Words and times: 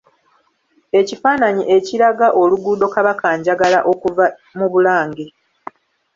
Ekifaananyi 0.99 1.63
ekiraga 1.75 2.27
oluguudo 2.41 2.85
Kabakanjagala 2.93 3.79
okuva 3.91 4.25
mu 4.57 4.65
Bulange. 4.73 5.25